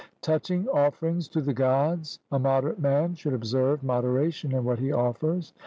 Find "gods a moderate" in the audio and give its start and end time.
1.53-2.79